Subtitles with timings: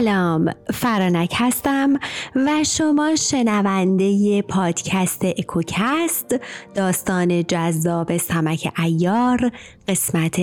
[0.00, 1.98] سلام فرانک هستم
[2.36, 6.34] و شما شنونده پادکست اکوکست
[6.74, 9.50] داستان جذاب سمک ایار
[9.88, 10.40] قسمت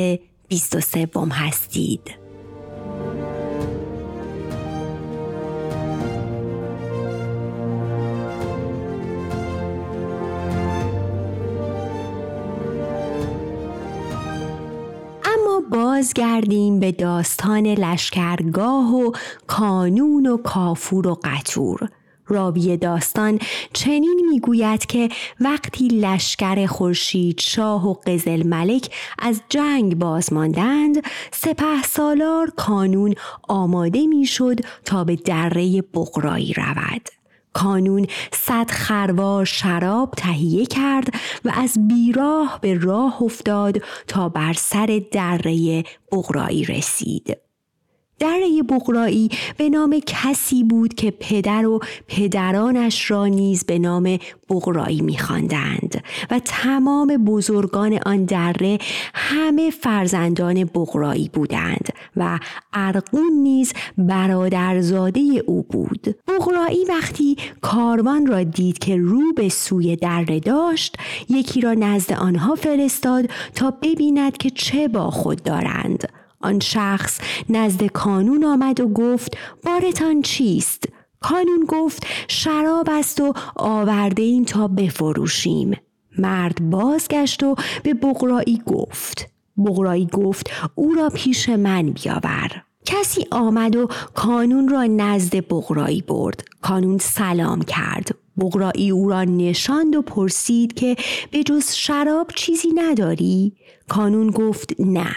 [0.48, 2.21] 23 هستید.
[16.15, 19.11] بازگردیم به داستان لشکرگاه و
[19.47, 21.89] کانون و کافور و قطور
[22.28, 23.39] راوی داستان
[23.74, 32.50] چنین می‌گوید که وقتی لشکر خورشید شاه و قزل ملک از جنگ بازماندند سپه سالار
[32.58, 33.16] کانون
[33.50, 37.20] آماده می‌شد تا به دره بقرایی رود.
[37.53, 41.08] کانون صد خروار شراب تهیه کرد
[41.45, 47.38] و از بیراه به راه افتاد تا بر سر دره بغرایی رسید.
[48.22, 54.17] دره بغرایی به نام کسی بود که پدر و پدرانش را نیز به نام
[54.50, 58.77] بغرایی میخواندند و تمام بزرگان آن دره
[59.14, 62.39] همه فرزندان بغرایی بودند و
[62.73, 66.16] ارقون نیز برادرزاده او بود.
[66.27, 70.97] بغرایی وقتی کاروان را دید که رو به سوی دره داشت
[71.30, 76.20] یکی را نزد آنها فرستاد تا ببیند که چه با خود دارند.
[76.42, 80.86] آن شخص نزد کانون آمد و گفت بارتان چیست؟
[81.20, 85.78] کانون گفت شراب است و آورده این تا بفروشیم.
[86.17, 89.30] مرد بازگشت و به بغرایی گفت.
[89.58, 92.64] بغرایی گفت او را پیش من بیاور.
[92.86, 96.44] کسی آمد و کانون را نزد بغرایی برد.
[96.61, 98.16] کانون سلام کرد.
[98.38, 100.95] بغرایی او را نشاند و پرسید که
[101.31, 103.53] به جز شراب چیزی نداری؟
[103.88, 105.16] کانون گفت نه.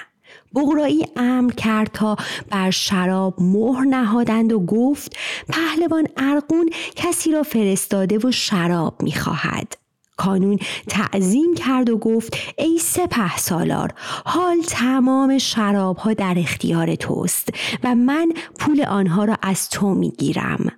[0.54, 2.16] بغرایی امر کرد تا
[2.50, 5.16] بر شراب مهر نهادند و گفت
[5.48, 9.76] پهلوان ارقون کسی را فرستاده و شراب می‌خواهد.
[10.16, 13.92] کانون تعظیم کرد و گفت ای سپه سالار
[14.24, 17.48] حال تمام شراب ها در اختیار توست
[17.84, 20.72] و من پول آنها را از تو می‌گیرم.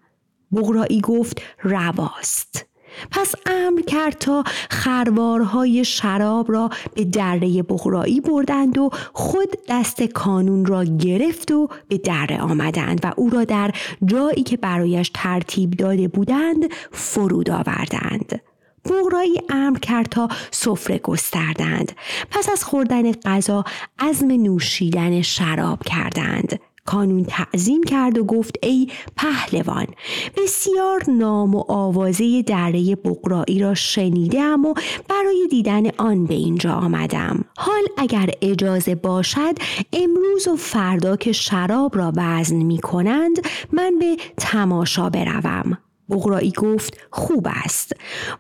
[0.53, 2.67] بغرایی گفت رواست.
[3.11, 10.67] پس امر کرد تا خروارهای شراب را به دره بغرایی بردند و خود دست کانون
[10.67, 13.71] را گرفت و به دره آمدند و او را در
[14.05, 18.41] جایی که برایش ترتیب داده بودند فرود آوردند.
[18.85, 21.93] بغرایی امر کرد تا سفره گستردند
[22.31, 23.65] پس از خوردن غذا
[23.99, 29.87] عزم نوشیدن شراب کردند کانون تعظیم کرد و گفت ای پهلوان
[30.37, 34.75] بسیار نام و آوازه دره بقرایی را شنیدم و
[35.09, 37.45] برای دیدن آن به اینجا آمدم.
[37.59, 39.55] حال اگر اجازه باشد
[39.93, 43.37] امروز و فردا که شراب را وزن می کنند
[43.73, 45.79] من به تماشا بروم.
[46.11, 47.93] بغرایی گفت خوب است.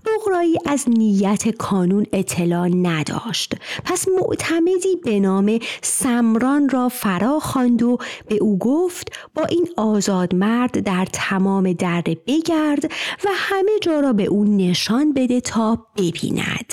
[0.06, 3.54] بغرایی از نیت کانون اطلاع نداشت.
[3.84, 10.34] پس معتمدی به نام سمران را فرا خواند و به او گفت با این آزاد
[10.34, 12.84] مرد در تمام دره بگرد
[13.25, 16.72] و همه جا را به او نشان بده تا ببیند.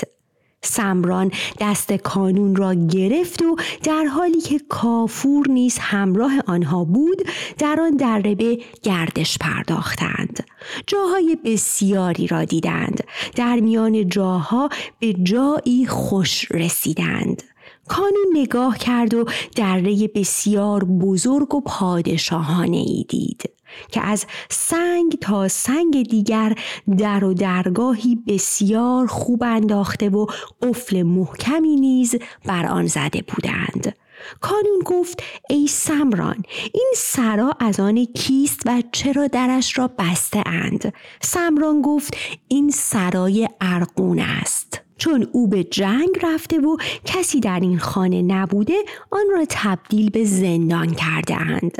[0.64, 1.30] سمران
[1.60, 7.22] دست کانون را گرفت و در حالی که کافور نیز همراه آنها بود
[7.58, 10.44] در آن دره به گردش پرداختند.
[10.86, 13.04] جاهای بسیاری را دیدند.
[13.36, 17.42] در میان جاها به جایی خوش رسیدند.
[17.88, 19.24] کانون نگاه کرد و
[19.56, 23.53] دره بسیار بزرگ و پادشاهانه ای دید.
[23.88, 26.54] که از سنگ تا سنگ دیگر
[26.98, 30.26] در و درگاهی بسیار خوب انداخته و
[30.62, 32.14] قفل محکمی نیز
[32.44, 33.94] بر آن زده بودند.
[34.40, 36.42] کانون گفت ای سمران
[36.72, 42.16] این سرا از آن کیست و چرا درش را بسته اند؟ سمران گفت
[42.48, 44.80] این سرای ارقون است.
[44.98, 48.76] چون او به جنگ رفته و کسی در این خانه نبوده
[49.10, 51.76] آن را تبدیل به زندان کرده اند.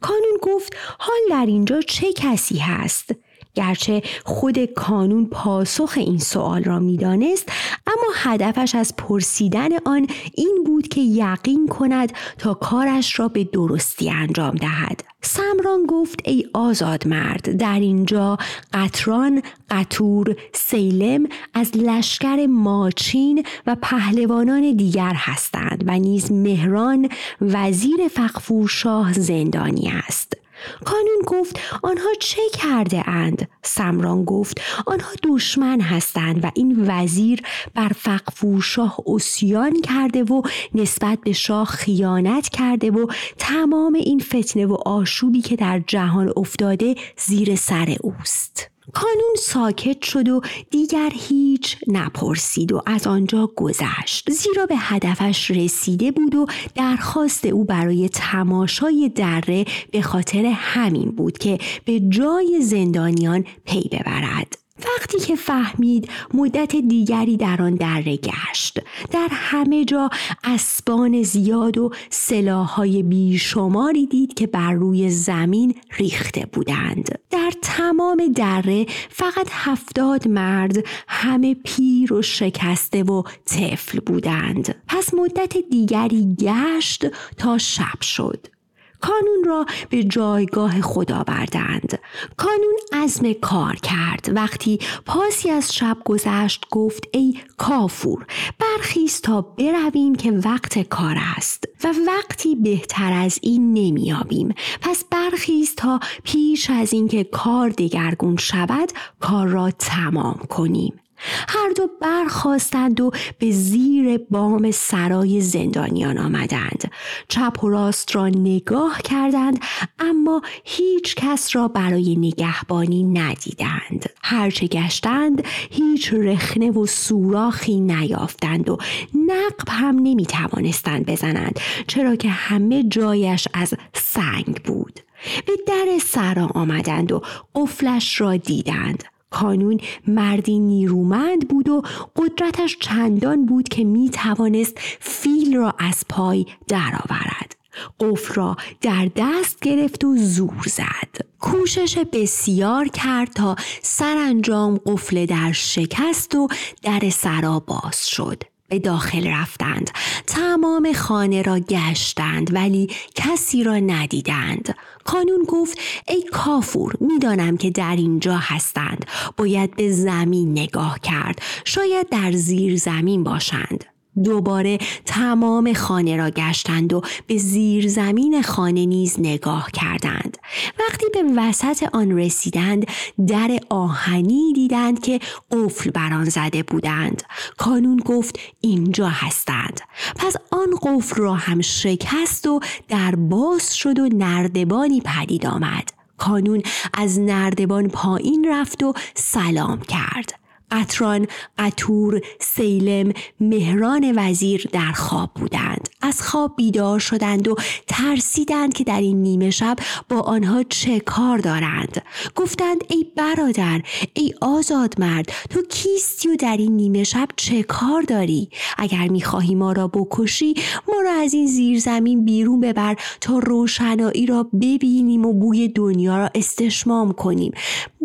[0.00, 3.10] کانون گفت حال در اینجا چه کسی هست؟
[3.58, 7.48] گرچه خود کانون پاسخ این سوال را می‌دانست
[7.86, 14.10] اما هدفش از پرسیدن آن این بود که یقین کند تا کارش را به درستی
[14.10, 18.38] انجام دهد سمران گفت ای آزاد مرد در اینجا
[18.72, 27.08] قطران، قطور، سیلم از لشکر ماچین و پهلوانان دیگر هستند و نیز مهران
[27.40, 30.47] وزیر فقفور شاه زندانی است.
[30.84, 37.42] کانون گفت آنها چه کرده اند؟ سمران گفت آنها دشمن هستند و این وزیر
[37.74, 40.42] بر فقفور شاه اسیان کرده و
[40.74, 43.06] نسبت به شاه خیانت کرده و
[43.38, 48.77] تمام این فتنه و آشوبی که در جهان افتاده زیر سر اوست.
[48.92, 50.40] کانون ساکت شد و
[50.70, 54.30] دیگر هیچ نپرسید و از آنجا گذشت.
[54.30, 61.38] زیرا به هدفش رسیده بود و درخواست او برای تماشای دره به خاطر همین بود
[61.38, 64.67] که به جای زندانیان پی ببرد.
[64.84, 68.78] وقتی که فهمید مدت دیگری در آن دره گشت
[69.10, 70.10] در همه جا
[70.44, 77.18] اسبان زیاد و سلاحهای بیشماری دید که بر روی زمین ریخته بودند.
[77.30, 80.76] در تمام دره فقط هفتاد مرد
[81.08, 84.74] همه پیر و شکسته و طفل بودند.
[84.88, 88.57] پس مدت دیگری گشت تا شب شد.
[89.00, 91.98] کانون را به جایگاه خدا بردند
[92.36, 94.30] کانون عزم کار کرد.
[94.34, 98.26] وقتی پاسی از شب گذشت گفت ای کافور
[98.58, 101.64] برخیز تا برویم که وقت کار است.
[101.84, 108.92] و وقتی بهتر از این نمیابیم پس برخیز تا پیش از اینکه کار دگرگون شود
[109.20, 111.00] کار را تمام کنیم.
[111.48, 116.90] هر دو برخواستند و به زیر بام سرای زندانیان آمدند.
[117.28, 119.60] چپ و راست را نگاه کردند
[119.98, 124.10] اما هیچ کس را برای نگهبانی ندیدند.
[124.22, 128.78] هرچه گشتند هیچ رخنه و سوراخی نیافتند و
[129.14, 135.00] نقب هم نمی توانستند بزنند چرا که همه جایش از سنگ بود.
[135.46, 137.22] به در سرا آمدند و
[137.54, 139.04] قفلش را دیدند.
[139.30, 141.82] کانون مردی نیرومند بود و
[142.16, 147.56] قدرتش چندان بود که می توانست فیل را از پای درآورد.
[148.00, 151.26] قفل را در دست گرفت و زور زد.
[151.40, 156.48] کوشش بسیار کرد تا سرانجام قفل در شکست و
[156.82, 158.42] در سرا باز شد.
[158.68, 159.90] به داخل رفتند
[160.26, 164.74] تمام خانه را گشتند ولی کسی را ندیدند
[165.08, 165.78] کانون گفت
[166.08, 169.06] ای کافور می‌دانم که در اینجا هستند.
[169.36, 171.42] باید به زمین نگاه کرد.
[171.64, 173.84] شاید در زیر زمین باشند.
[174.24, 180.38] دوباره تمام خانه را گشتند و به زیر زمین خانه نیز نگاه کردند.
[180.80, 182.86] وقتی به وسط آن رسیدند
[183.26, 185.20] در آهنی دیدند که
[185.50, 187.22] قفل بر آن زده بودند.
[187.56, 189.80] کانون گفت اینجا هستند.
[190.16, 195.90] پس آن قفل را هم شکست و در باز شد و نردبانی پدید آمد.
[196.18, 196.62] کانون
[196.94, 200.47] از نردبان پایین رفت و سلام کرد.
[200.70, 201.26] قطران،
[201.58, 205.88] قطور، سیلم، مهران وزیر در خواب بودند.
[206.02, 207.56] از خواب بیدار شدند و
[207.86, 209.76] ترسیدند که در این نیمه شب
[210.08, 212.02] با آنها چه کار دارند.
[212.36, 213.82] گفتند ای برادر،
[214.14, 218.48] ای آزاد مرد، تو کیستی و در این نیمه شب چه کار داری؟
[218.78, 220.54] اگر می‌خواهی ما را بکشی،
[220.88, 226.30] ما را از این زیرزمین بیرون ببر تا روشنایی را ببینیم و بوی دنیا را
[226.34, 227.52] استشمام کنیم.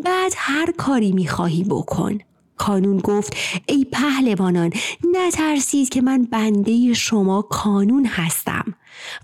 [0.03, 2.19] بعد هر کاری می‌خواهی بکن.
[2.57, 4.73] کانون گفت ای پهلوانان
[5.13, 8.73] نترسید که من بنده شما کانون هستم.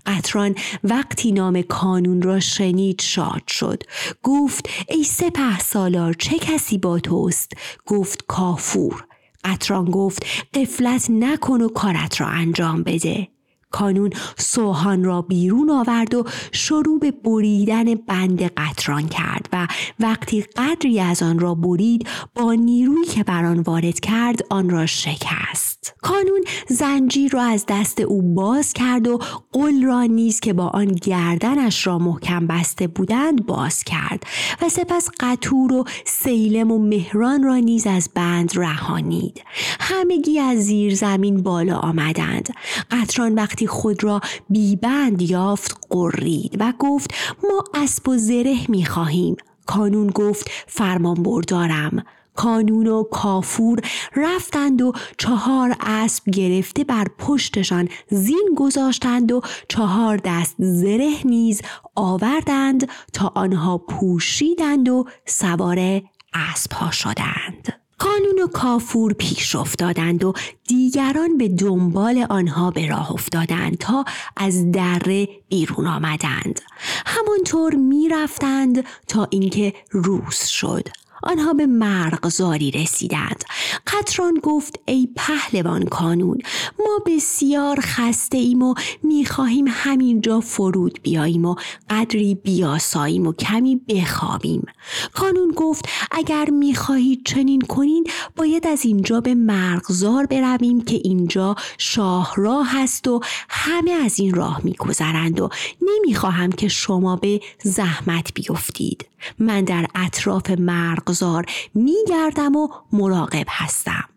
[0.06, 0.54] قطران
[0.84, 3.82] وقتی نام کانون را شنید شاد شد.
[4.22, 7.52] گفت ای سپه سالار چه کسی با توست؟
[7.86, 9.04] گفت کافور.
[9.44, 13.28] قطران گفت قفلت نکن و کارت را انجام بده.
[13.70, 19.68] کانون سوهان را بیرون آورد و شروع به بریدن بند قطران کرد و
[20.00, 24.86] وقتی قدری از آن را برید با نیرویی که بر آن وارد کرد آن را
[24.86, 25.69] شکست.
[26.02, 29.18] کانون زنجیر را از دست او باز کرد و
[29.52, 34.22] قل را نیز که با آن گردنش را محکم بسته بودند باز کرد
[34.62, 39.42] و سپس قطور و سیلم و مهران را نیز از بند رهانید
[39.80, 42.48] همگی از زیر زمین بالا آمدند
[42.90, 44.20] قطران وقتی خود را
[44.50, 49.36] بیبند یافت قرید و گفت ما اسب و زره می خواهیم.
[49.66, 52.04] کانون گفت فرمان بردارم.
[52.40, 53.80] کانون و کافور
[54.16, 61.62] رفتند و چهار اسب گرفته بر پشتشان زین گذاشتند و چهار دست زره نیز
[61.94, 66.02] آوردند تا آنها پوشیدند و سوار
[66.34, 67.80] اسبها شدند.
[67.98, 70.32] کانون و کافور پیش افتادند و
[70.68, 74.04] دیگران به دنبال آنها به راه افتادند تا
[74.36, 76.60] از دره بیرون آمدند
[77.06, 80.88] همانطور می‌رفتند تا اینکه روز شد
[81.22, 83.44] آنها به مرغزاری رسیدند.
[83.86, 86.38] قطران گفت ای پهلوان کانون
[86.78, 91.54] ما بسیار خسته ایم و می‌خواهیم همینجا فرود بیاییم و
[91.90, 94.66] قدری بیاساییم و کمی بخوابیم.
[95.12, 102.82] کانون گفت اگر می‌خواهید چنین کنین باید از اینجا به مرغزار برویم که اینجا شاهراه
[102.82, 105.48] هست و همه از این راه میگذرند و
[105.82, 109.09] نمی‌خواهم که شما به زحمت بیفتید.
[109.38, 114.09] من در اطراف مرغزار میگردم و مراقب هستم.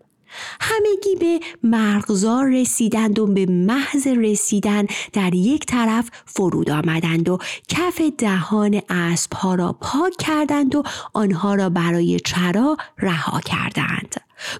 [0.61, 7.37] همگی به مرغزار رسیدند و به محض رسیدن در یک طرف فرود آمدند و
[7.67, 14.15] کف دهان اسبها را پاک کردند و آنها را برای چرا رها کردند.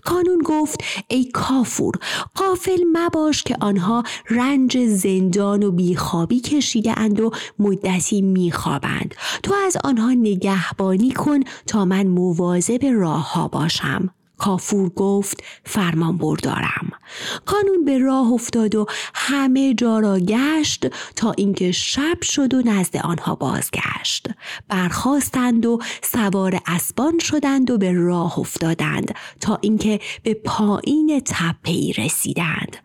[0.05, 1.93] کانون گفت ای کافور
[2.35, 9.15] قافل مباش که آنها رنج زندان و بیخوابی کشیده اند و مدتی میخوابند.
[9.43, 14.09] تو از آنها نگهبانی کن تا من مواظب راه ها باشم.
[14.37, 16.91] کافور گفت فرمان بردارم.
[17.45, 22.97] کانون به راه افتاد و همه جا را گشت تا اینکه شب شد و نزد
[22.97, 24.27] آنها بازگشت.
[24.67, 32.77] برخواستند و سوار اسبان شدند و به راه افتادند تا اینکه به پایین تپه رسیدند.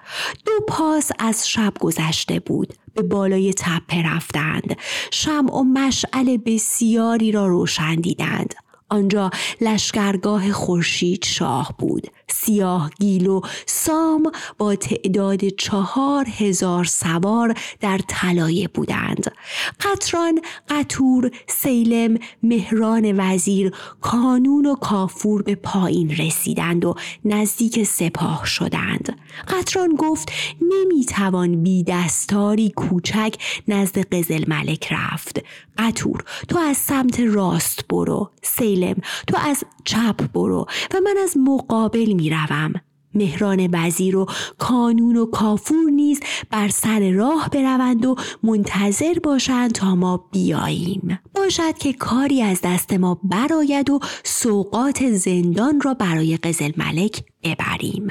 [0.45, 4.77] دو پاس از شب گذشته بود به بالای تپه رفتند.
[5.11, 8.55] شمع و مشعل بسیاری را روشن دیدند.
[8.89, 9.31] آنجا
[9.61, 12.07] لشکرگاه خورشید شاه بود.
[12.29, 19.33] سیاه گیل و سام با تعداد چهار هزار سوار در طلایه بودند.
[19.81, 29.19] قطران قطور سیلم مهران وزیر کانون و کافور به پایین رسیدند و نزدیک سپاه شدند.
[29.49, 33.35] قطران گفت نمی‌توان بی دستاری کوچک
[33.69, 35.41] نزد قزل ملک رفت.
[35.79, 38.31] قطور تو از سمت راست برو.
[38.43, 38.78] سیلم
[39.27, 42.73] تو از چپ برو و من از مقابل می‌روم.
[43.15, 44.27] مهران وزیر و
[44.59, 46.21] کانون و کافور نیز
[46.51, 51.19] بر سر راه بروند و منتظر باشند تا ما بیاییم.
[51.35, 58.09] باشد که کاری از دست ما براید و سوقات زندان را برای قزل ملک ببریم.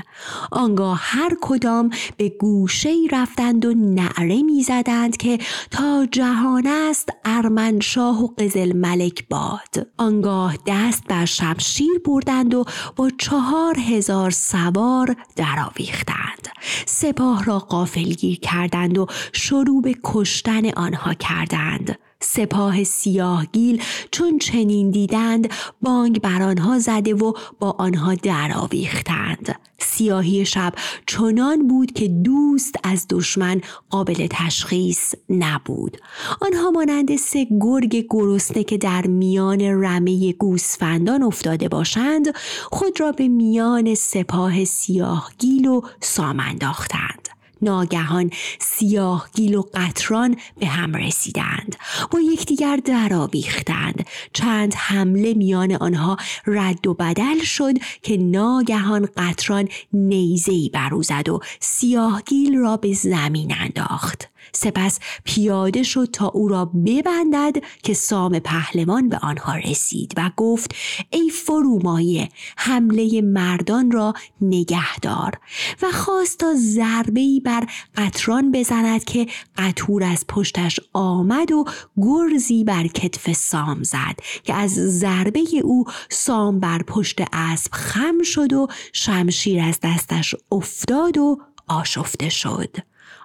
[0.52, 5.38] آنگاه هر کدام به گوشه رفتند و نعره می زدند که
[5.72, 9.88] تا جهان است ارمنشاه و قزل ملک باد.
[9.98, 12.66] آنگاه دست بر شمشیر بردند و
[12.96, 16.48] با چهار هزار سوار درآویختند.
[16.86, 21.98] سپاه را قافلگیر کردند و شروع به کشتن آنها کردند.
[22.20, 23.82] سپاه سیاهگیل
[24.12, 25.50] چون چنین دیدند
[25.82, 29.56] بانگ بر آنها زده و با آنها درآویختند.
[29.80, 30.74] سیاهی شب
[31.08, 35.98] چنان بود که دوست از دشمن قابل تشخیص نبود.
[36.42, 42.28] آنها مانند سه گرگ گرسنه که در میان رمه گوسفندان افتاده باشند
[42.72, 47.27] خود را به میان سپاه سیاهگیل و سام انداختند.
[47.62, 51.76] ناگهان سیاه گیل و قطران به هم رسیدند.
[52.12, 60.70] با یکدیگر درآویختند چند حمله میان آنها رد و بدل شد که ناگهان قطران نیزهای
[60.74, 64.30] بروزد و سیاهگیل را به زمین انداخت.
[64.58, 70.76] سپس پیاده شد تا او را ببندد که سام پهلوان به آنها رسید و گفت
[71.10, 75.40] ای فرومایه حمله مردان را نگهدار
[75.82, 81.66] و خواست تا ضربه بر قطران بزند که قطور از پشتش آمد و
[81.98, 88.54] گرزی بر کتف سام زد که از ضربه او سام بر پشت اسب خم شد
[88.54, 91.38] و شمشیر از دستش افتاد و
[91.68, 92.78] آشفته شد.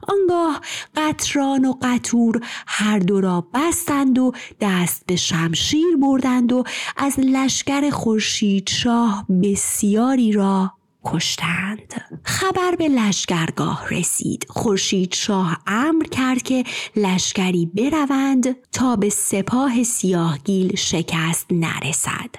[0.08, 0.60] آنگاه
[0.96, 6.64] قطران و قطور هر دو را بستند و دست به شمشیر بردند و
[6.96, 10.72] از لشکر خورشید شاه بسیاری را
[11.04, 11.94] کشتند.
[12.24, 14.46] خبر به لشکرگاه رسید.
[14.48, 16.64] خورشید شاه امر کرد که
[16.96, 22.30] لشکری بروند تا به سپاه سیاهگیل شکست نرسد.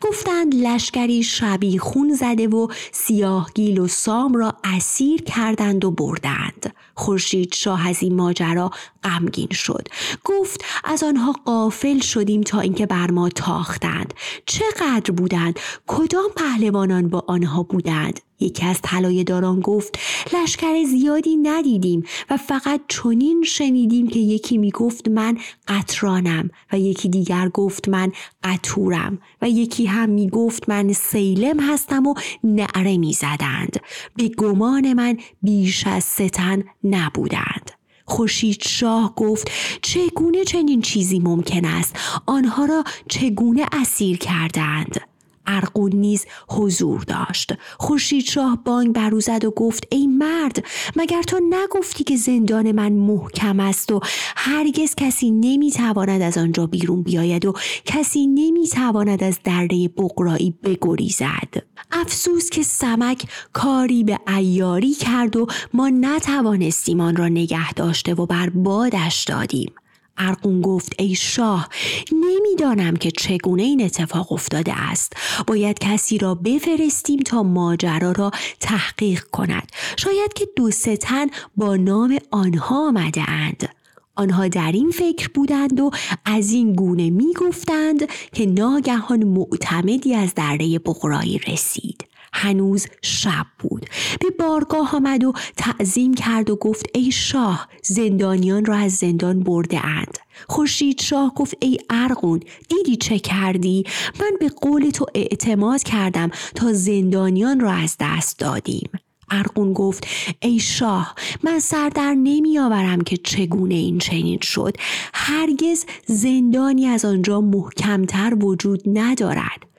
[0.00, 6.74] گفتند لشکری شبی خون زده و سیاهگیل و سام را اسیر کردند و بردند.
[6.94, 8.70] خورشید شاه از این ماجرا
[9.04, 9.88] غمگین شد.
[10.24, 14.14] گفت از آنها قافل شدیم تا اینکه بر ما تاختند.
[14.46, 18.09] چقدر بودند؟ کدام پهلوانان با آنها بودند؟
[18.40, 19.98] یکی از طلایه داران گفت
[20.32, 25.38] لشکر زیادی ندیدیم و فقط چنین شنیدیم که یکی می گفت من
[25.68, 28.12] قطرانم و یکی دیگر گفت من
[28.44, 32.14] قطورم و یکی هم می گفت من سیلم هستم و
[32.44, 33.80] نعره می زدند
[34.16, 37.70] به گمان من بیش از ستن نبودند.
[38.04, 39.50] خورشید شاه گفت
[39.82, 45.09] چگونه چنین چیزی ممکن است؟ آنها را چگونه اسیر کردند؟
[45.46, 47.52] ارقون نیز حضور داشت.
[47.78, 50.64] خورشید شاه بانگ برو زد و گفت ای مرد
[50.96, 54.00] مگر تو نگفتی که زندان من محکم است و
[54.36, 57.52] هرگز کسی نمی‌تواند از آنجا بیرون بیاید و
[57.84, 61.54] کسی نمی‌تواند از درده بقرایی بگریزد؟
[61.92, 68.26] افسوس که سمک کاری به ایاری کرد و ما نتوانستیم آن را نگه داشته و
[68.26, 69.72] بر بادش دادیم.
[70.20, 71.68] ارقون گفت ای شاه
[72.12, 75.12] نمی‌دانم که چگونه این اتفاق افتاده است.
[75.46, 79.68] باید کسی را بفرستیم تا ماجرا را تحقیق کند.
[79.96, 83.68] شاید که دو ستن با نام آنها آمده اند.
[84.16, 85.90] آنها در این فکر بودند و
[86.24, 92.09] از این گونه می گفتند که ناگهان معتمدی از درده بغرایی رسید.
[92.32, 93.86] هنوز شب بود.
[94.20, 99.86] به بارگاه آمد و تعظیم کرد و گفت ای شاه زندانیان را از زندان برده
[99.86, 100.18] اند.
[100.48, 103.84] خورشید شاه گفت ای ارغون دیدی چه کردی؟
[104.20, 108.90] من به قول تو اعتماد کردم تا زندانیان را از دست دادیم.
[109.30, 110.06] ارقون گفت
[110.40, 114.76] ای شاه من سردر نمی آورم که چگونه این چنین شد.
[115.14, 119.69] هرگز زندانی از آنجا محکمتر وجود ندارد.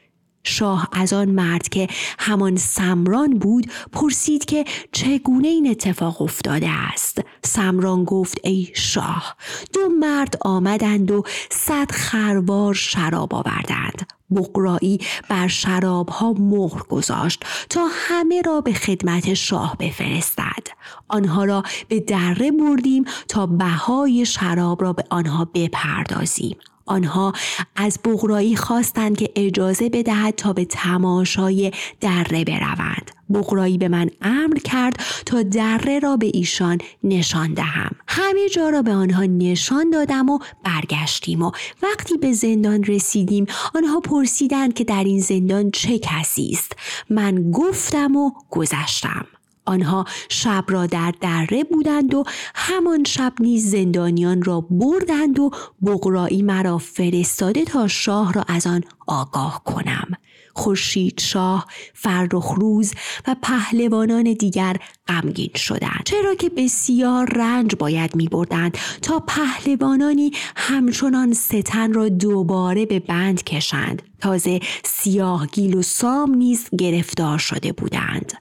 [0.43, 1.87] شاه از آن مرد که
[2.19, 7.21] همان سمران بود پرسید که چگونه این اتفاق افتاده است.
[7.43, 9.35] سمران گفت ای شاه
[9.73, 14.07] دو مرد آمدند و صد خروار شراب آوردند.
[14.35, 20.67] بقرایی بر شرابها مهر گذاشت تا همه را به خدمت شاه بفرستد.
[21.07, 26.57] آنها را به دره بردیم تا بهای شراب را به آنها بپردازیم.
[26.91, 27.33] آنها
[27.75, 31.71] از بغرایی خواستند که اجازه بدهد تا به تماشای
[32.01, 33.11] دره بروند.
[33.33, 37.95] بغرایی به من امر کرد تا دره را به ایشان نشان دهم.
[38.07, 41.51] همه جا را به آنها نشان دادم و برگشتیم و
[41.83, 43.45] وقتی به زندان رسیدیم
[43.75, 46.71] آنها پرسیدند که در این زندان چه کسی است.
[47.09, 49.25] من گفتم و گذشتم.
[49.65, 52.23] آنها شب را در دره بودند و
[52.55, 55.51] همان شب نیز زندانیان را بردند و
[55.85, 60.07] بغرایی مرا فرستاده تا شاه را از آن آگاه کنم.
[60.53, 62.93] خورشید شاه فرخ روز
[63.27, 64.77] و پهلوانان دیگر
[65.07, 66.01] غمگین شدند.
[66.05, 73.43] چرا که بسیار رنج باید می بردند تا پهلوانانی همچنان ستن را دوباره به بند
[73.43, 74.01] کشند.
[74.19, 78.33] تازه سیاه گیل و سام نیز گرفتار شده بودند.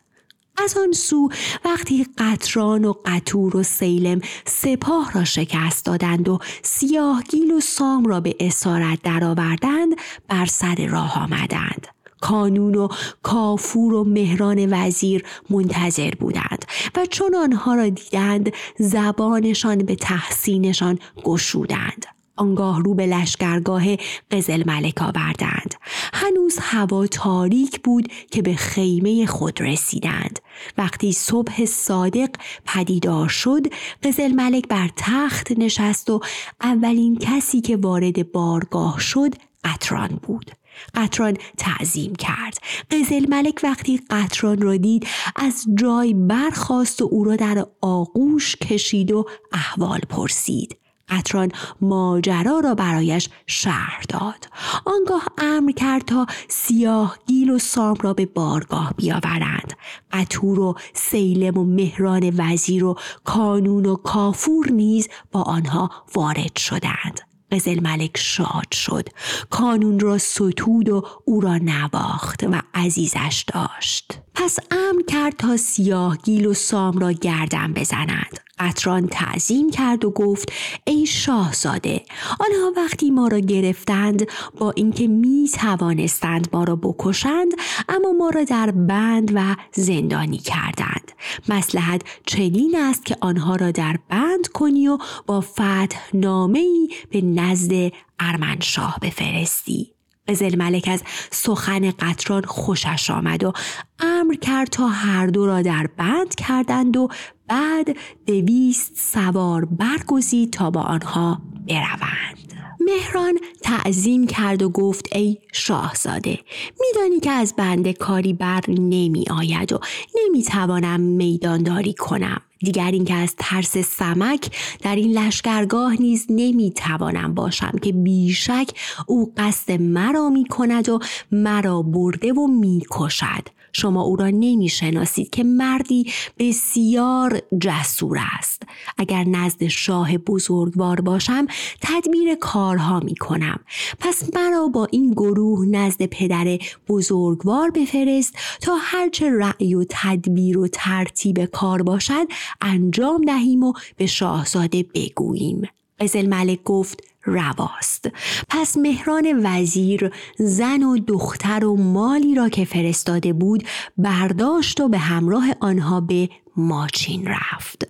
[0.64, 1.28] از آن سو
[1.64, 8.20] وقتی قطران و قطور و سیلم سپاه را شکست دادند و سیاهگیل و سام را
[8.20, 9.94] به اسارت درآوردند
[10.28, 11.86] بر سر راه آمدند.
[12.20, 12.88] کانون و
[13.22, 16.64] کافور و مهران وزیر منتظر بودند
[16.96, 22.19] و چون آنها را دیدند زبانشان به تحسینشان گشودند.
[22.36, 23.84] آنگاه رو به لشکرگاه
[24.30, 25.74] قزل ملک آوردند.
[26.12, 30.38] هنوز هوا تاریک بود که به خیمه خود رسیدند.
[30.78, 32.30] وقتی صبح صادق
[32.66, 33.66] پدیدار شد
[34.02, 36.20] قزل ملک بر تخت نشست و
[36.60, 40.50] اولین کسی که وارد بارگاه شد قطران بود.
[40.94, 42.58] قطران تعظیم کرد.
[42.90, 49.12] قزل ملک وقتی قطران را دید از جای برخواست و او را در آغوش کشید
[49.12, 50.76] و احوال پرسید.
[51.10, 54.48] قطران ماجرا را برایش شهر داد.
[54.84, 59.72] آنگاه امر کرد تا سیاه گیل و سام را به بارگاه بیاورند.
[60.12, 62.94] قطور و سیلم و مهران وزیر و
[63.24, 67.20] کانون و کافور نیز با آنها وارد شدند.
[67.52, 69.08] قزل ملک شاد شد.
[69.50, 74.18] کانون را ستود و او را نواخت و عزیزش داشت.
[74.34, 80.10] پس امر کرد تا سیاه گیل و سام را گردن بزنند قطران تعظیم کرد و
[80.10, 80.52] گفت
[80.84, 82.02] ای شاهزاده
[82.40, 84.26] آنها وقتی ما را گرفتند
[84.58, 87.52] با اینکه می توانستند ما را بکشند
[87.88, 91.12] اما ما را در بند و زندانی کردند.
[91.48, 97.92] مسلحت چنین است که آنها را در بند کنی و با فتح نامه به نزد
[98.18, 99.92] ارمنشاه بفرستی.
[100.28, 103.52] قزل ملک از سخن قطران خوشش آمد و
[104.00, 107.08] امر کرد تا هر دو را در بند کردند و
[107.50, 112.54] بعد دویست سوار برگزید تا با آنها بروند.
[112.80, 116.38] مهران تعظیم کرد و گفت ای شاهزاده
[116.80, 119.80] میدانی که از بنده کاری بر نمی آید و
[120.14, 122.40] نمی توانم میدانداری کنم.
[122.58, 124.50] دیگر اینکه از ترس سمک
[124.82, 128.70] در این لشکرگاه نیز نمی توانم باشم که بیشک
[129.06, 130.98] او قصد مرا می کند و
[131.32, 138.62] مرا برده و می کشد شما او را نمی‌شناسید که مردی بسیار جسور است.
[138.98, 141.46] اگر نزد شاه بزرگوار باشم
[141.80, 143.60] تدبیر کارها می کنم
[143.98, 150.68] پس مرا با این گروه نزد پدر بزرگوار بفرست تا هرچه رأی و تدبیر و
[150.68, 152.26] ترتیب کار باشد
[152.60, 155.68] انجام دهیم و به شاهزاده بگوییم.
[156.00, 158.10] قزل ملک گفت رواست.
[158.48, 163.64] پس مهران وزیر زن و دختر و مالی را که فرستاده بود
[163.98, 167.88] برداشت و به همراه آنها به ماچین رفت.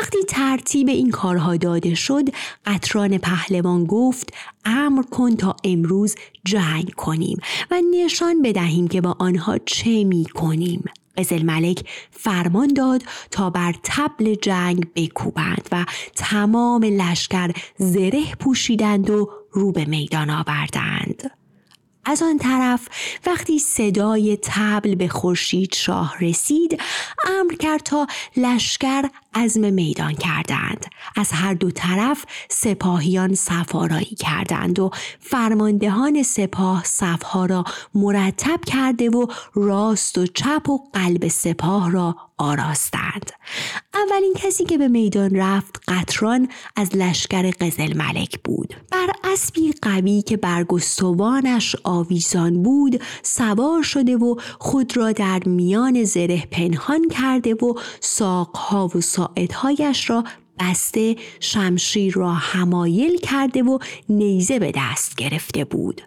[0.00, 2.24] وقتی ترتیب این کارها داده شد
[2.66, 6.14] قطران پهلوان گفت امر کن تا امروز
[6.44, 7.38] جنگ کنیم
[7.70, 10.84] و نشان بدهیم که با آنها چه می کنیم
[11.16, 15.84] قزل ملک فرمان داد تا بر تبل جنگ بکوبند و
[16.16, 21.30] تمام لشکر زره پوشیدند و رو به میدان آوردند.
[22.04, 22.88] از آن طرف
[23.26, 26.80] وقتی صدای تبل به خورشید شاه رسید
[27.38, 30.86] امر کرد تا لشکر عزم میدان کردند.
[31.16, 34.90] از هر دو طرف سپاهیان سفارایی کردند و
[35.20, 37.64] فرماندهان سپاه صفها را
[37.94, 43.30] مرتب کرده و راست و چپ و قلب سپاه را آراستند.
[43.94, 48.74] اولین کسی که به میدان رفت قطران از لشکر قزل ملک بود.
[48.90, 56.46] بر اسبی قوی که برگستوانش آویزان بود سوار شده و خود را در میان زره
[56.50, 60.24] پنهان کرده و ساقها و ساعدهایش را
[60.58, 66.02] بسته شمشیر را همایل کرده و نیزه به دست گرفته بود.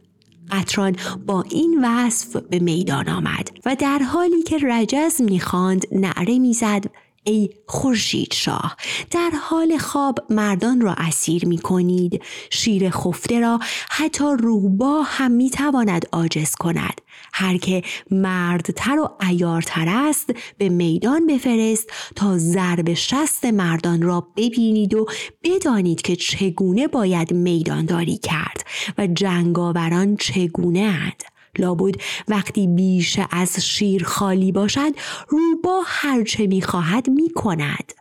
[0.52, 0.96] قطران
[1.28, 6.86] با این وصف به میدان آمد و در حالی که رجز می‌خواند نعره می‌زد
[7.24, 8.76] ای خورشید شاه
[9.12, 15.50] در حال خواب مردان را اسیر می کنید شیر خفته را حتی روبا هم می
[15.50, 17.02] تواند عاجز کند.
[17.38, 24.94] هر که مردتر و ایارتر است به میدان بفرست تا ضرب شست مردان را ببینید
[24.94, 25.06] و
[25.44, 28.66] بدانید که چگونه باید میدانداری کرد
[28.98, 31.24] و جنگاوران چگونه اند.
[31.60, 31.96] لابد
[32.28, 34.92] وقتی بیش از شیر خالی باشد
[35.28, 37.94] روبا هرچه می‌خواهد می‌کند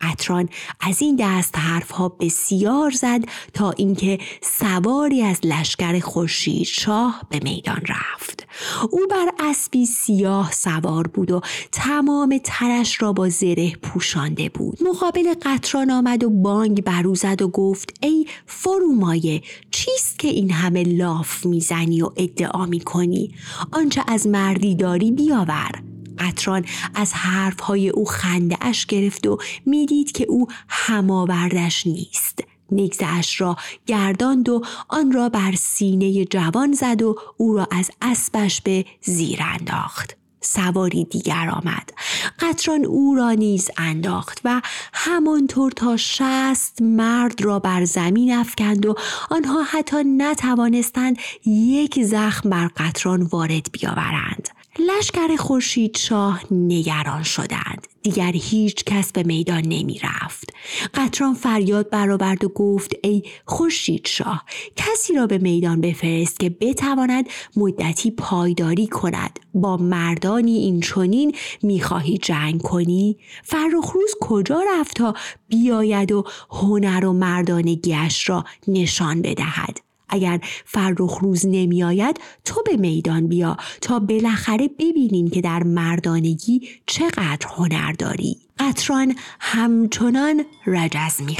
[0.00, 0.48] قطران
[0.80, 7.82] از این دست حرفها بسیار زد تا اینکه سواری از لشکر خورشید شاه به میدان
[7.88, 8.46] رفت.
[8.90, 11.40] او بر اسبی سیاه سوار بود و
[11.72, 14.78] تمام ترش را با زره پوشانده بود.
[14.82, 20.82] مقابل قطران آمد و بانگ برو زد و گفت ای فرومایه چیست که این همه
[20.82, 23.34] لاف می‌زنی و ادعا می‌کنی؟
[23.72, 25.70] آنچه از مردی داری بیاور.
[26.18, 32.44] قطران از حرفهای او خنده اش گرفت و می‌دید که او هماوردش نیست.
[32.72, 38.60] نگزش را گرداند و آن را بر سینه جوان زد و او را از اسبش
[38.60, 40.16] به زیر انداخت.
[40.40, 41.92] سواری دیگر آمد.
[42.38, 48.94] قطران او را نیز انداخت و همانطور تا شست مرد را بر زمین افکند و
[49.30, 54.48] آنها حتی نتوانستند یک زخم بر قطران وارد بیاورند.
[54.78, 57.86] لشکر خورشید شاه نگران شدند.
[58.02, 60.54] دیگر هیچ کس به میدان نمی رفت
[60.94, 64.44] قطران فریاد برآورد و گفت ای خورشید شاه
[64.76, 69.38] کسی را به میدان بفرست که بتواند مدتی پایداری کند.
[69.54, 75.14] با مردانی این چونین می‌خواهی جنگ کنی؟ فرخروز کجا رفت تا
[75.48, 82.76] بیاید و هنر و مردانگیش را نشان بدهد؟ اگر فرخ روز نمی آید تو به
[82.76, 88.36] میدان بیا تا بالاخره ببینیم که در مردانگی چقدر هنر داری.
[88.58, 91.36] قطران همچنان رجز می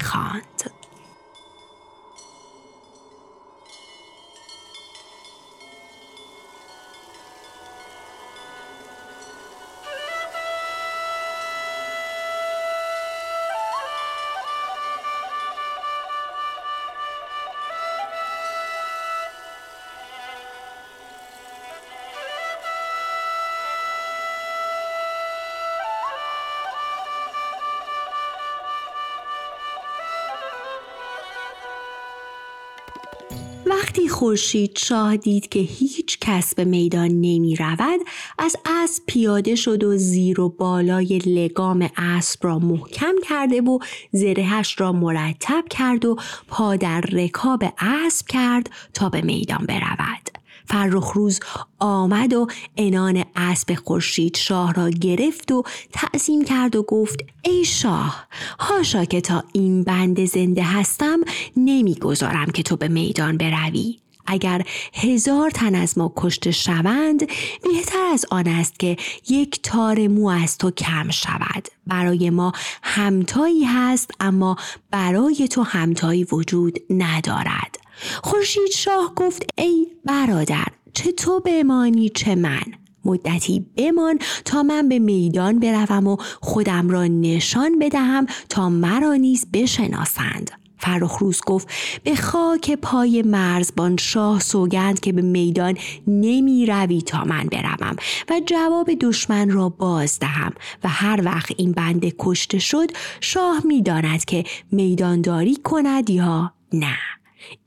[33.99, 38.01] وقتی خورشید شاه دید که هیچ کس به میدان نمی رود
[38.39, 43.79] از اسب پیاده شد و زیر و بالای لگام اسب را محکم کرده و
[44.13, 46.17] زرهش را مرتب کرد و
[46.49, 50.38] پا در رکاب اسب کرد تا به میدان برود.
[50.69, 51.41] فرخ روز
[51.79, 58.27] آمد و انان اسب خورشید شاه را گرفت و تعظیم کرد و گفت ای شاه
[58.61, 61.21] هاشا که تا این بند زنده هستم
[61.57, 63.99] نمی‌گذارم که تو به میدان بروی.
[64.31, 64.63] اگر
[64.95, 67.27] هزار تن از ما کشته شوند
[67.63, 68.97] بهتر از آن است که
[69.29, 71.69] یک تار مو از تو کم شود.
[71.87, 72.53] برای ما
[72.83, 74.57] همتایی هست اما
[74.91, 77.88] برای تو همتایی وجود ندارد.
[78.23, 82.63] خورشید شاه گفت ای برادر چه تو بمانی چه من؟
[83.05, 89.47] مدتی بمان تا من به میدان بروم و خودم را نشان بدهم تا مرا نیز
[89.53, 90.51] بشناسند.
[90.79, 91.69] فرخروز گفت
[92.05, 97.97] به خاک پای مرزبان شاه سوگند که به میدان نمی روی تا من بروم
[98.31, 100.53] و جواب دشمن را باز دهم
[100.85, 107.18] و هر وقت این بنده کشته شد شاه می‌داند که میدانداری کند یا نه.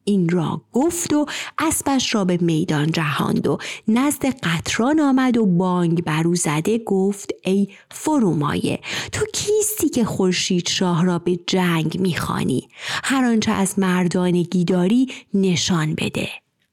[0.03, 1.25] این را گفت و
[1.57, 7.67] اسبش را به میدان جهاند و نزد قطران آمد و بانگ برو زده گفت ای
[7.91, 8.79] فرومایه
[9.11, 12.69] تو کیستی که خورشید شاه را به جنگ می‌خوانی؟
[13.03, 16.29] هر آنچه از مردانگی داری نشان بده.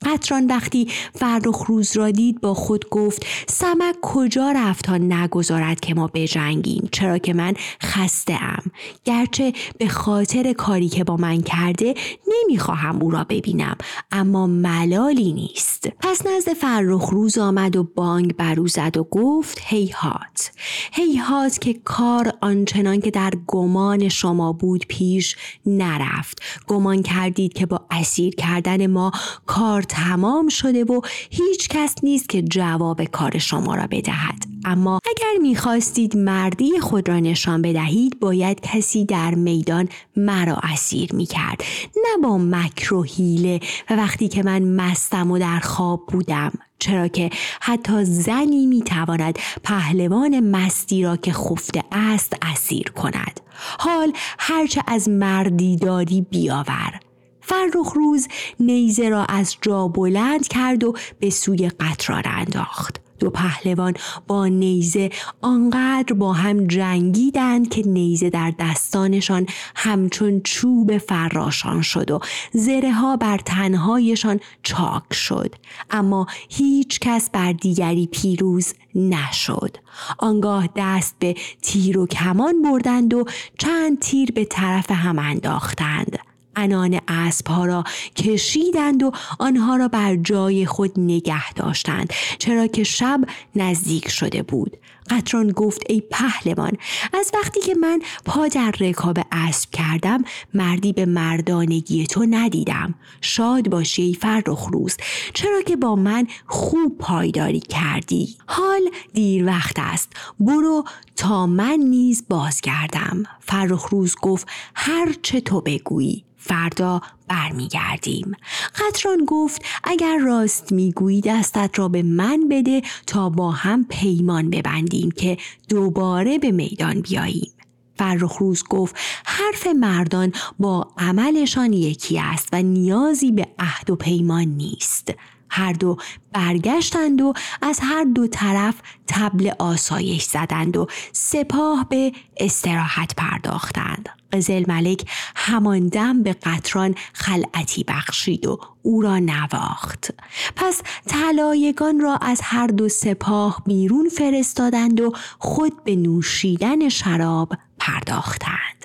[0.07, 5.95] قطران وقتی فرخ روز را دید با خود گفت سمک کجا رفت تا نگذارد که
[5.95, 8.63] ما بجنگیم؟ چرا که من خسته ام
[9.05, 11.95] گرچه به خاطر کاری که با من کرده
[12.29, 13.77] نمی‌خواهم او را ببینم
[14.13, 15.89] اما ملالی نیست.
[16.01, 20.51] پس نزد فرخ روز آمد و بانگ برو زد و گفت هیهات
[20.93, 26.43] هیهات که کار آنچنان که در گمان شما بود پیش نرفت.
[26.67, 29.11] گمان کردید که با اسیر کردن ما
[29.47, 34.45] کار تمام شده و هیچ کس نیست که جواب کار شما را بدهد.
[34.65, 41.65] اما اگر می‌خواستید مردی خود را نشان بدهید باید کسی در میدان مرا اسیر می‌کرد.
[41.97, 43.61] نه با مکر و حیله.
[43.91, 50.41] و وقتی که من مستم و در خواب بودم چرا که حتی زنی می‌تواند پهلوان
[50.41, 53.41] مستی را که خفته است اسیر کند.
[53.79, 57.01] حال هرچه از مردی داری بیاور.
[57.49, 58.29] فرخ روز
[58.61, 63.01] نیزه را از جا بلند کرد و به سوی قطران انداخت.
[63.19, 63.95] دو پهلوان
[64.27, 72.21] با نیزه آنقدر با هم جنگیدند که نیزه در دستانشان همچون چوب فراشان شد و
[72.53, 75.55] زره ها بر تنهایشان چاک شد.
[75.91, 79.77] اما هیچ کس بر دیگری پیروز نشد.
[80.19, 83.25] آنگاه دست به تیر و کمان بردند و
[83.59, 86.28] چند تیر به طرف هم انداختند.
[86.59, 87.85] انان اسبها را
[88.17, 93.21] کشیدند و آنها را بر جای خود نگه داشتند چرا که شب
[93.57, 94.77] نزدیک شده بود.
[95.11, 96.73] قطران گفت ای پهلوان
[97.15, 102.95] از وقتی که من پا در رکاب اسب کردم مردی به مردانگی تو ندیدم.
[103.21, 104.97] شاد باشی ای فرخ روز
[105.35, 108.37] چرا که با من خوب پایداری کردی.
[108.47, 110.85] حال دیر وقت است برو
[111.17, 113.23] تا من نیز بازگردم.
[113.41, 116.28] فرخ روز گفت هر چه تو بگویی.
[116.39, 118.33] فردا برمیگردیم.
[118.75, 125.11] قطران گفت اگر راست می‌گویی دستت را به من بده تا با هم پیمان ببندیم
[125.11, 125.37] که
[125.69, 127.51] دوباره به میدان بیاییم.
[127.99, 128.97] فرخ روز گفت
[129.27, 135.15] حرف مردان با عملشان یکی است و نیازی به عهد و پیمان نیست.
[135.51, 135.97] هر دو
[136.33, 137.33] برگشتند و
[137.63, 138.75] از هر دو طرف
[139.07, 144.09] تبل آسایش زدند و سپاه به استراحت پرداختند.
[144.33, 145.05] قزل ملک
[145.37, 150.11] همان دم به قطران خلعتی بخشید و او را نواخت.
[150.57, 158.78] پس طلایگان را از هر دو سپاه بیرون فرستادند و خود به نوشیدن شراب پرداختند.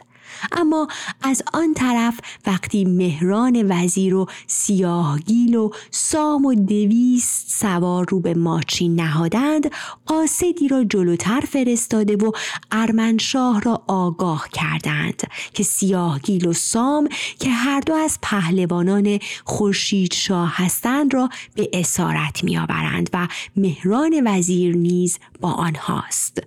[0.51, 0.87] اما
[1.21, 8.33] از آن طرف وقتی مهران وزیر و سیاهگیل و سام و دویست سوار رو به
[8.33, 9.71] ماچین نهادند
[10.05, 12.31] قاصدی را جلوتر فرستاده و
[12.71, 20.53] ارمنشاه را آگاه کردند که سیاهگیل و سام که هر دو از پهلوانان خورشید شاه
[20.55, 26.41] هستند را به اسارت میآورند و مهران وزیر نیز با آنهاست.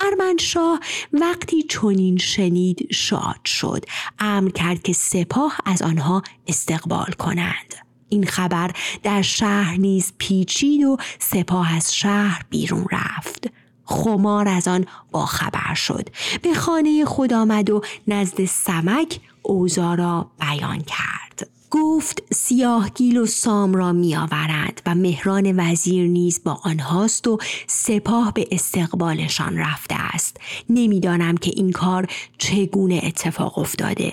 [0.00, 0.80] ارمنشاه
[1.12, 3.84] وقتی چنین شنید شاد شد.
[4.18, 7.74] امر کرد که سپاه از آنها استقبال کنند.
[8.08, 8.70] این خبر
[9.02, 13.46] در شهر نیز پیچید و سپاه از شهر بیرون رفت.
[13.84, 16.08] خمار از آن با خبر شد.
[16.42, 21.25] به خانه خود آمد و نزد سمک اوزارا را بیان کرد.
[21.70, 28.32] گفت سیاهگیل و سام را می آورند و مهران وزیر نیز با آنهاست و سپاه
[28.32, 30.36] به استقبالشان رفته است.
[30.70, 32.06] نمی‌دانم که این کار
[32.38, 34.12] چگونه اتفاق افتاده.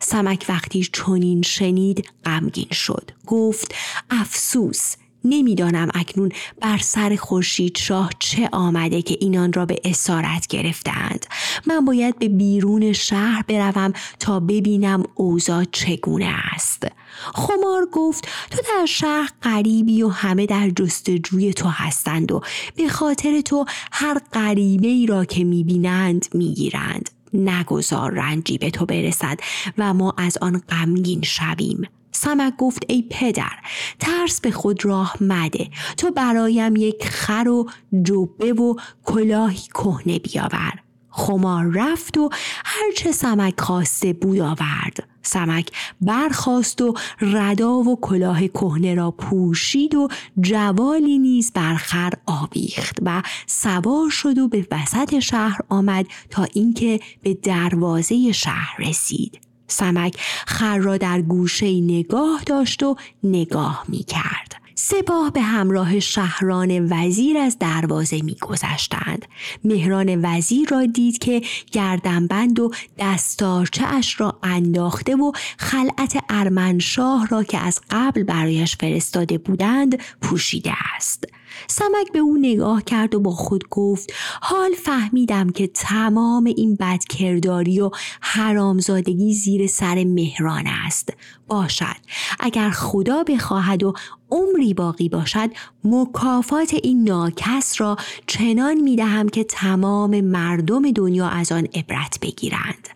[0.00, 3.10] سمک وقتی چنین شنید غمگین شد.
[3.26, 3.74] گفت
[4.10, 4.94] افسوس!
[5.24, 11.26] نمی‌دانم اکنون بر سر خورشید شاه چه آمده که اینان را به اسارت گرفتند
[11.66, 16.86] من باید به بیرون شهر بروم تا ببینم اوضاع چگونه است.
[17.34, 22.40] خمار گفت تو در شهر غریبی و همه در جستجوی تو هستند و
[22.76, 27.10] به خاطر تو هر غریبه ای را که می‌بینند می‌گیرند.
[27.34, 29.38] نگذار رنجی به تو برسد
[29.78, 31.88] و ما از آن غمگین شویم.
[32.12, 33.58] سمک گفت ای پدر
[34.00, 35.68] ترس به خود راه مده.
[35.96, 37.68] تو برایم یک خر و
[38.02, 40.72] جبه و کلاهی کهنه بیاور.
[41.10, 42.30] خمار رفت و
[42.64, 45.08] هرچه سمک خواسته بود آورد.
[45.22, 45.70] سمک
[46.00, 50.08] برخاست و ردا و کلاه کهنه را پوشید و
[50.40, 57.00] جوالی نیز بر خر آویخت و سوار شد و به وسط شهر آمد تا اینکه
[57.22, 59.51] به دروازه شهر رسید.
[59.68, 64.62] سمک خر را در گوشه نگاه داشت و نگاه می کرد.
[64.84, 69.26] سپاه به همراه شهران وزیر از دروازه میگذشتند
[69.64, 77.42] مهران وزیر را دید که گردنبند و دستارچه اش را انداخته و خلعت ارمنشاه را
[77.42, 81.24] که از قبل برایش فرستاده بودند پوشیده است
[81.66, 84.12] سمک به او نگاه کرد و با خود گفت
[84.42, 91.12] حال فهمیدم که تمام این بدکرداری و حرامزادگی زیر سر مهران است.
[91.48, 91.96] باشد.
[92.40, 93.92] اگر خدا بخواهد و
[94.30, 95.50] عمری باقی باشد
[95.84, 102.88] مکافات این ناکس را چنان می دهم که تمام مردم دنیا از آن عبرت بگیرند.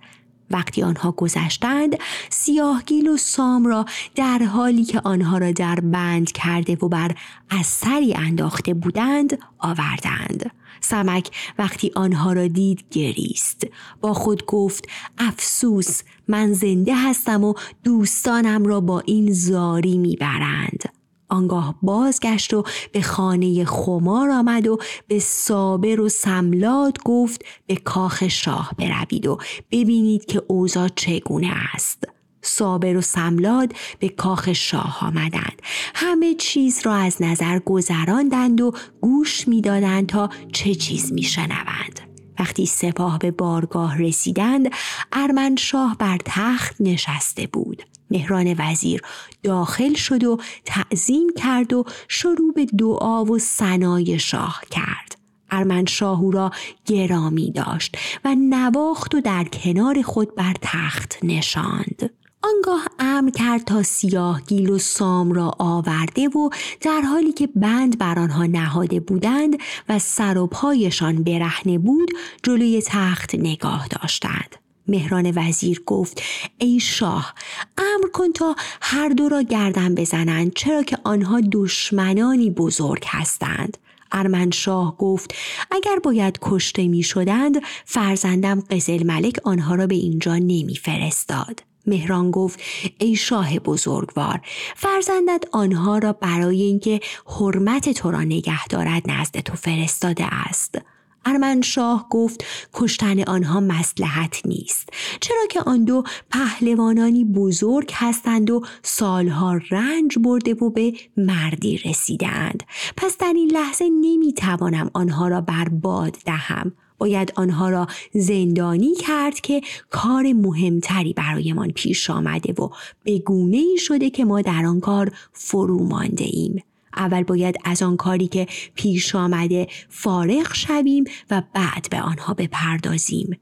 [0.51, 1.99] وقتی آنها گذشتند
[2.31, 7.15] سیاهگیل و سام را در حالی که آنها را در بند کرده و بر
[7.51, 10.51] اثری انداخته بودند آوردند.
[10.81, 13.67] سمک وقتی آنها را دید گریست.
[14.01, 17.55] با خود گفت افسوس من زنده هستم و
[17.85, 20.96] دوستانم را با این زاری می‌برند.
[21.29, 28.29] آنگاه بازگشت و به خانه خمار آمد و به صابر و سملاد گفت به کاخ
[28.29, 29.39] شاه بروید و
[29.71, 32.05] ببینید که اوضاع چگونه است.
[32.43, 35.63] صابر و سملاد به کاخ شاه آمدند.
[35.95, 42.16] همه چیز را از نظر گذراندند و گوش می‌دادند تا چه چیز میشنوند.
[42.39, 44.71] وقتی سپاه به بارگاه رسیدند
[45.13, 47.83] ارمنشاه بر تخت نشسته بود.
[48.11, 49.03] مهران وزیر
[49.43, 55.17] داخل شد و تعظیم کرد و شروع به دعا و سنای شاه کرد.
[55.51, 56.51] ارمنشاه او را
[56.87, 62.11] گرامی داشت و نواخت و در کنار خود بر تخت نشاند.
[62.43, 67.99] آنگاه امر کرد تا سیاه گیل و سام را آورده و در حالی که بند
[67.99, 72.11] بر آنها نهاده بودند و سر و پایشان برهنه بود
[72.43, 74.57] جلوی تخت نگاه داشتند
[74.89, 76.23] مهران وزیر گفت
[76.59, 77.35] ای شاه
[77.79, 83.77] امر کن تا هر دو را گردن بزنند چرا که آنها دشمنانی بزرگ هستند
[84.13, 85.35] ارمنشاه گفت
[85.71, 91.61] اگر باید کشته می شدند فرزندم قزل ملک آنها را به اینجا نمی فرستاد.
[91.87, 92.61] مهران گفت
[92.99, 94.41] ای شاه بزرگوار
[94.77, 100.79] فرزندت آنها را برای اینکه حرمت تو را نگه دارد نزد تو فرستاده است.
[101.27, 104.89] ارمنشاه گفت کشتن آنها مسلحت نیست
[105.21, 112.63] چرا که آن دو پهلوانانی بزرگ هستند و سالها رنج برده و به مردی رسیدند
[112.97, 116.73] پس در این لحظه نمی‌توانم آنها را برباد دهم.
[116.99, 122.69] باید آنها را زندانی کرد که کار مهمتری برایمان پیش آمده و
[123.05, 126.63] به گونه ای شده که ما در آن کار فرو مانده ایم.
[126.97, 133.39] اول باید از آن کاری که پیش آمده فارغ شویم و بعد به آنها بپردازیم.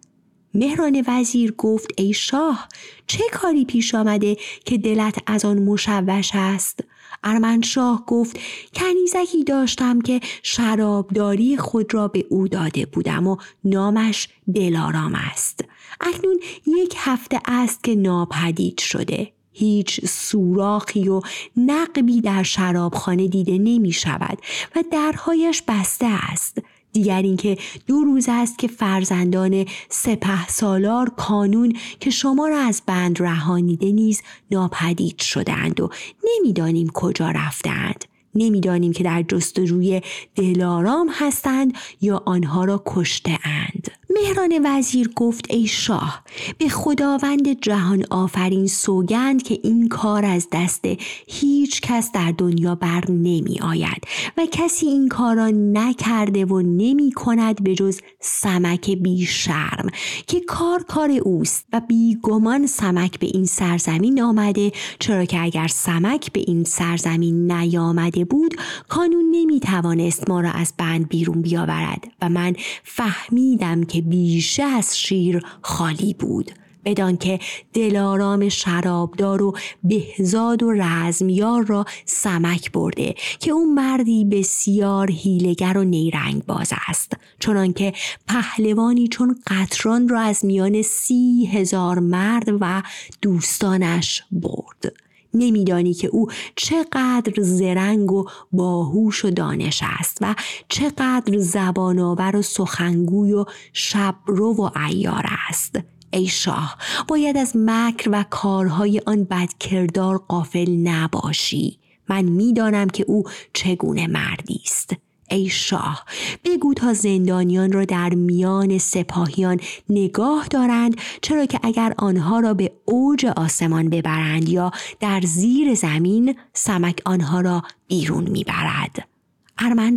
[0.54, 2.68] مهران وزیر گفت ای شاه
[3.06, 6.80] چه کاری پیش آمده که دلت از آن مشوش است؟
[7.24, 8.38] ارمنشاه گفت
[8.74, 15.64] کنیزکی داشتم که شرابداری خود را به او داده بودم و نامش دلارام است.
[16.00, 19.32] اکنون یک هفته است که ناپدید شده.
[19.52, 21.20] هیچ سوراخی و
[21.56, 24.38] نقبی در شرابخانه دیده نمی شود
[24.76, 26.58] و درهایش بسته است.
[26.94, 33.22] دیگر اینکه دو روز است که فرزندان سپه سالار کانون که شما را از بند
[33.22, 35.90] رهانیده نیز ناپدید شدند و
[36.24, 38.04] نمی‌دانیم کجا رفتند.
[38.34, 40.02] نمی‌دانیم که در جستجوی
[40.34, 43.90] دلارام هستند یا آنها را کشته اند.
[44.14, 46.22] مهران وزیر گفت ای شاه
[46.58, 50.84] به خداوند جهان آفرین سوگند که این کار از دست
[51.26, 54.02] هیچ کس در دنیا بر نمی آید
[54.36, 59.88] و کسی این کارا نکرده و نمی کند به جز سمک بی شرم
[60.26, 64.72] که کار کار اوست و بیگمان سمک به این سرزمین آمده.
[64.98, 68.54] چرا که اگر سمک به این سرزمین نیامده بود
[68.88, 74.98] کانون نمی توانست ما را از بند بیرون بیاورد و من فهمیدم که بیشه از
[74.98, 76.50] شیر خالی بود
[76.84, 77.38] بدان که
[77.72, 85.84] دلارام شرابدار و بهزاد و رزمیار را سمک برده که او مردی بسیار هیلگر و
[85.84, 87.12] نیرنگ باز است.
[87.38, 87.92] چنانکه
[88.28, 92.82] پهلوانی چون قطران را از میان سی هزار مرد و
[93.22, 94.92] دوستانش برد.
[95.34, 96.26] نمیدانی که او
[96.56, 100.34] چقدر زرنگ و باهوش و دانش است و
[100.68, 105.80] چقدر زبانآور و سخنگوی و شبرو و ایار است.
[106.12, 106.76] ای شاه
[107.08, 111.78] باید از مکر و کارهای آن بدکردار قافل نباشی.
[112.08, 114.96] من می‌دانم که او چگونه مردی است.
[115.30, 116.04] ای شاه
[116.44, 122.72] بگو تا زندانیان را در میان سپاهیان نگاه دارند چرا که اگر آنها را به
[122.84, 124.70] اوج آسمان ببرند یا
[125.00, 129.13] در زیر زمین سمک آنها را بیرون می‌برد.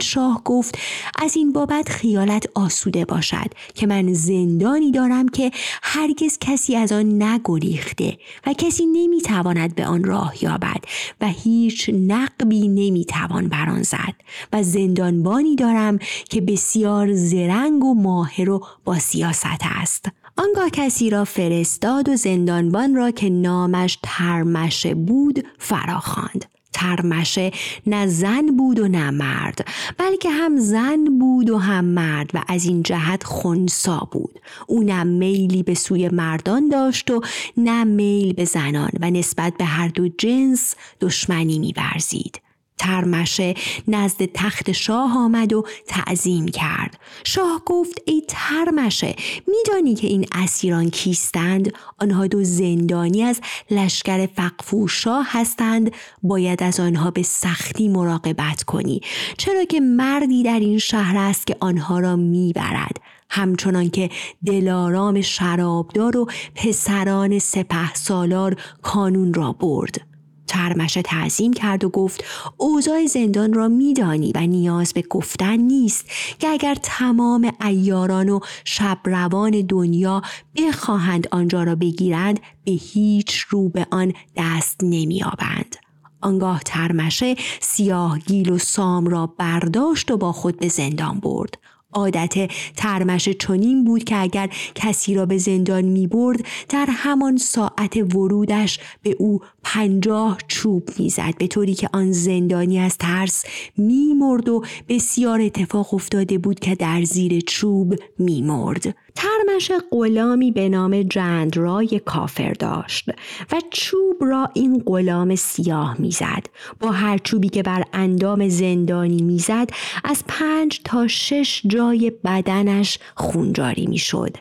[0.01, 0.78] شاه گفت
[1.20, 5.51] از این بابت خیالت آسوده باشد که من زندانی دارم که
[5.84, 10.84] هرگز کسی از آن نگریخته و کسی نمی‌تواند به آن راه یابد
[11.22, 14.14] و هیچ نقبی نمی‌توان بر آن زد
[14.53, 15.99] و زندانبانی دارم
[16.30, 20.05] که بسیار زرنگ و ماهر و با سیاست است.
[20.38, 26.57] آنگاه کسی را فرستاد و زندانبان را که نامش ترمشه بود فراخواند.
[26.78, 27.52] ترمشه
[27.88, 29.68] نه زن بود و نه مرد
[29.98, 34.40] بلکه هم زن بود و هم مرد و از این جهت خونسا بود.
[34.68, 37.22] او نه میلی به سوی مردان داشت و
[37.58, 42.47] نه میل به زنان و نسبت به هر دو جنس دشمنی میورزید.
[42.78, 43.54] ترمشه
[43.88, 47.00] نزد تخت شاه آمد و تعظیم کرد.
[47.24, 49.16] شاه گفت ای ترمشه
[49.48, 55.92] میدانی که این اسیران کیستند؟ آنها دو زندانی از لشکر فقفو شاه هستند
[56.24, 59.02] باید از آنها به سختی مراقبت کنی.
[59.38, 63.00] چرا که مردی در این شهر است که آنها را می‌برد.
[63.30, 64.10] همچنان که
[64.46, 70.07] دلارام شرابدار و پسران سپه سالار کانون را برد.
[70.48, 72.24] ترمشه تعظیم کرد و گفت
[72.58, 76.06] اوضاع زندان را میدانی و نیاز به گفتن نیست
[76.39, 80.22] که اگر تمام ایاران و شبروان دنیا
[80.56, 85.76] بخواهند آنجا را بگیرند به هیچ رو به آن دست نمییابند.
[86.22, 91.58] آنگاه ترمشه سیاه گیل و سام را برداشت و با خود به زندان برد.
[91.94, 97.98] عادت ترمش چنین بود که اگر کسی را به زندان می برد در همان ساعت
[98.16, 101.38] ورودش به او پنجاه چوب می‌زد.
[101.38, 103.44] به طوری که آن زندانی از ترس
[103.78, 108.96] میمرد و بسیار اتفاق افتاده بود که در زیر چوب میمرد.
[109.18, 113.09] ترمش غلامی به نام جندرای کافر داشت
[113.51, 116.45] و چوب را این غلام سیاه می‌زد.
[116.80, 119.70] با هر چوبی که بر اندام زندانی می‌زد
[120.03, 124.38] از پنج تا شش جای بدنش خونجاری می‌شد.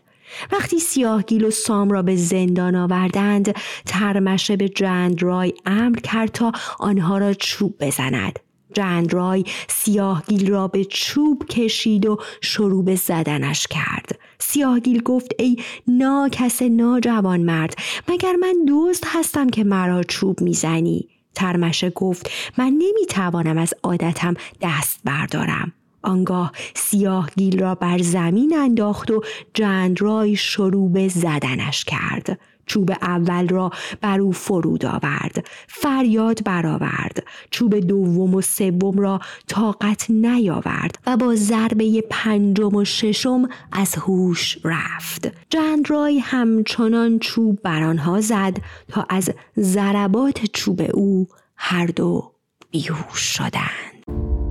[0.52, 3.54] وقتی سیاهگیل و سام را به زندان آوردند
[3.86, 8.38] ترمشه به جندرای امر کرد تا آنها را چوب بزند.
[8.76, 14.18] جندرای سیاهگیل را به چوب کشید و شروع به زدنش کرد.
[14.38, 15.56] سیاهگیل گفت ای
[15.88, 17.74] ناکس ناجوان مرد
[18.08, 25.00] مگر من دوست هستم که مرا چوب می‌زنی؟ ترمشه گفت من نمی‌توانم از عادتم دست
[25.04, 25.72] بردارم.
[26.02, 29.22] آنگاه سیاه گیل را بر زمین انداخت و
[29.54, 32.38] جندرای شروع به زدنش کرد.
[32.66, 35.46] چوب اول را بر او فرود آورد.
[35.68, 37.26] فریاد برآورد.
[37.50, 44.58] چوب دوم و سوم را طاقت نیاورد و با ضربه پنجم و ششم از هوش
[44.64, 45.28] رفت.
[45.50, 48.56] جندرای همچنان چوب بر آنها زد
[48.88, 52.32] تا از ضربات چوب او هر دو
[52.70, 54.45] بیهوش شدند.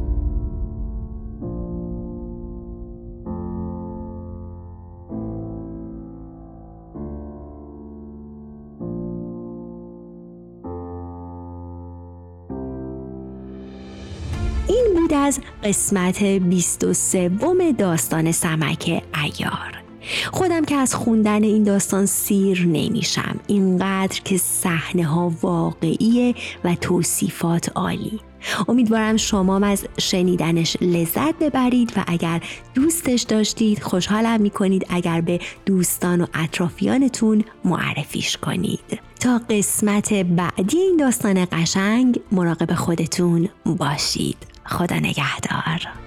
[15.15, 17.29] از قسمت 23
[17.77, 19.83] داستان سمک ایار.
[20.31, 23.39] خودم که از خوندن این داستان سیر نمیشم.
[23.47, 28.19] اینقدر که صحنه ها واقعیه و توصیفات عالی.
[28.67, 32.41] امیدوارم شما از شنیدنش لذت ببرید و اگر
[32.73, 38.99] دوستش داشتید خوشحالم می‌کنید اگر به دوستان و اطرافیانتون معرفیش کنید.
[39.19, 44.54] تا قسمت بعدی این داستان قشنگ مراقب خودتون باشید.
[44.65, 46.04] خدا نگهدار.